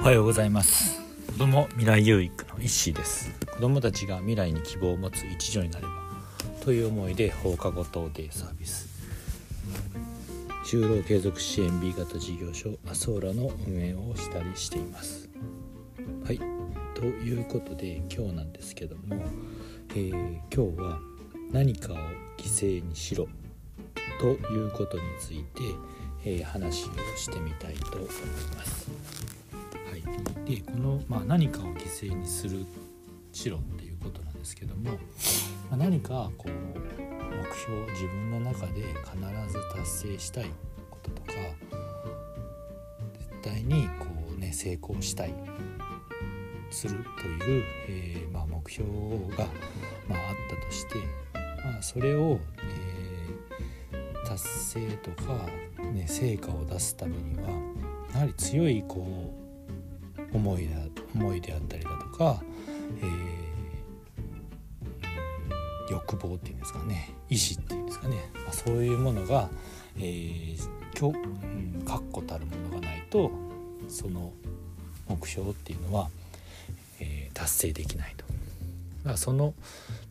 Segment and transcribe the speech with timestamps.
[0.00, 0.98] おはようございます。
[1.26, 3.30] 子供未来有育の石井です。
[3.52, 5.92] 子供たちが未来に希望を持つ一助になれば
[6.64, 8.88] という思いで放課後等デイサービス。
[10.64, 15.28] 就労継続支援 B 型事業所アソーラの運営をしたりしています。
[16.24, 16.40] はい。
[16.94, 19.22] ということで今日なんですけども、
[19.90, 20.98] えー、今日は
[21.52, 21.96] 何かを
[22.38, 23.28] 犠牲にしろ
[24.18, 25.62] ということについて、
[26.24, 28.08] えー、話をしてみたいと思い
[28.56, 29.39] ます。
[30.44, 32.66] でこの、まあ、何かを犠牲にする
[33.32, 34.96] しろっていうことなんですけども、ま
[35.72, 40.50] あ、何かこう目標自分の中で必ず達成したい
[40.90, 41.32] こととか
[43.42, 45.34] 絶対にこうね成功したい
[46.70, 48.88] するという、えー、まあ、目標
[49.36, 49.46] が、
[50.08, 50.96] まあ、あったとして、
[51.64, 52.38] まあ、それを、
[53.92, 55.48] えー、達成とか、
[55.92, 57.50] ね、成果を出すためには
[58.14, 59.49] やはり強いこう
[60.32, 60.76] 思いだ
[61.14, 62.42] 思いであったりだとか、
[63.02, 69.48] えー、欲望っていうんですかね意志っていうんですかね、まあ、そういうものが、
[69.98, 73.30] えー、確固たるものがないと
[73.88, 74.32] その
[75.08, 76.08] 目標っていうのは、
[77.00, 78.24] えー、達成できないと。
[79.00, 79.54] だからその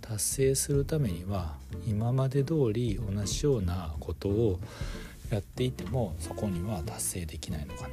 [0.01, 1.55] 達成するためには
[1.87, 4.59] 今まで通り同じようなことを
[5.29, 7.89] やっていてもそこには達成できないのかな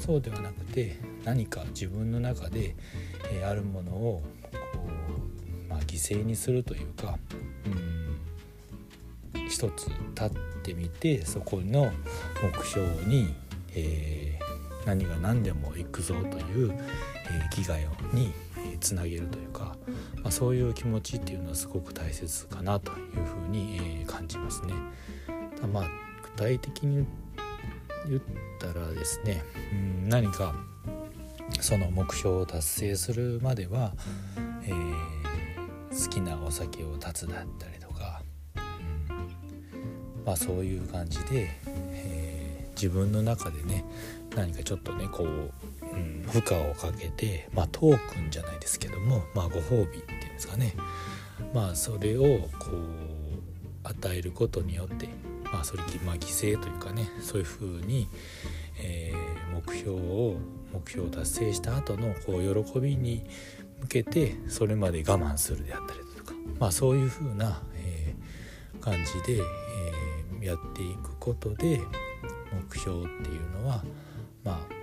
[0.00, 2.74] そうではなくて何か自分の中で、
[3.32, 4.22] え、あるものを
[4.52, 4.80] こ
[5.66, 7.18] う、まあ、犠牲にするというか
[7.66, 10.30] うん一つ立っ
[10.62, 11.90] てみてそこの
[12.42, 13.34] 目標に、
[13.74, 18.32] えー、何が何でも行くぞという、えー、気概に
[18.80, 19.76] つなげるというか、
[20.22, 24.74] まあ、そういう気持ちっていうのはすごく大切かなというふうに、え、感じますね。
[25.72, 26.08] まあ
[26.38, 27.04] 体的に
[28.06, 28.22] 言っ
[28.60, 30.54] たらですね、うん、何か
[31.60, 33.92] その目標を達成するまでは、
[34.62, 38.22] えー、好きなお酒を断つだったりとか、
[38.56, 41.50] うん、まあそういう感じで、
[41.92, 43.84] えー、自分の中でね
[44.36, 50.74] 何かちょっとねこう、うん、負荷をかけてまあトークンじゃないですけどもまあご褒美っていうんですかね。
[51.52, 53.18] まあそれをこう
[53.82, 55.08] 与えることによって
[55.52, 56.20] まあそれって、まあ、犠
[56.56, 58.08] 牲というかねそういうふうに、
[58.80, 60.36] えー、目標を
[60.72, 63.24] 目標を達成した後のこう喜びに
[63.80, 71.80] 向けてそれまで我慢するであったりとか、まあ、そういうふうな、えー、感じで、えー、やっていくことで
[72.70, 73.82] 目標っていうのは、
[74.44, 74.78] まあ、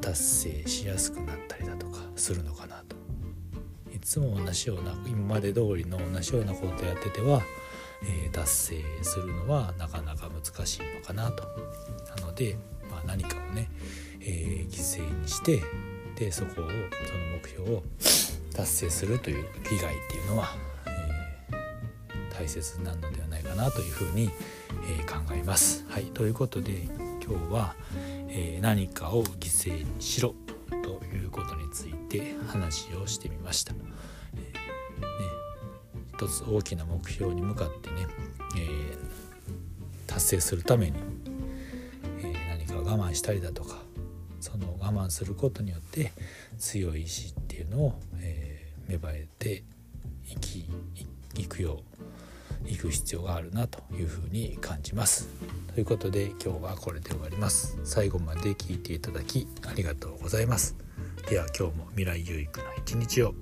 [0.00, 2.96] 達成しやすくなったりだとかするのかなと。
[3.92, 7.40] いつも同じような今まで通りの同じようなことやってては
[8.06, 11.44] え、達成するのはなかなか難しいのかなと。
[12.16, 12.56] なので、
[12.90, 13.68] まあ、何かをね、
[14.20, 15.62] えー、犠牲にして
[16.16, 16.68] でそこをその
[17.42, 17.82] 目標を
[18.54, 20.54] 達成するという利害っていうのは、
[20.86, 24.30] えー、大切なのではないかなというふうに、
[24.98, 25.84] えー、考えます。
[25.88, 26.72] はい、ということで
[27.26, 27.74] 今日は、
[28.28, 30.34] え、何かを犠牲にしろ
[30.82, 33.74] ということについて話をしてみました。
[36.16, 38.06] 一つ大きな目標に向かってね、
[38.56, 38.96] えー、
[40.06, 40.98] 達成するために、
[42.20, 43.78] えー、何か我慢したりだとか
[44.40, 46.12] その我慢することによって
[46.56, 49.64] 強い意志っていうのを、えー、芽生えて
[50.30, 50.68] いき
[51.36, 51.80] いくよ
[52.64, 55.28] ういく必要があるなというふうに感じます。
[55.74, 57.78] ということで今日はこれで終わります。
[57.84, 60.76] 最後まで聞いていただきありがとうございます。
[61.28, 63.34] では今日も未来有益な一日を。